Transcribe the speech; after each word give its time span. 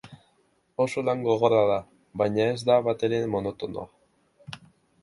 Oso 0.85 1.03
lan 1.09 1.21
gogorra 1.27 1.61
da, 1.73 1.77
baina 2.23 2.49
ez 2.55 2.59
da 2.71 2.79
batere 2.89 3.21
monotonoa. 3.37 4.61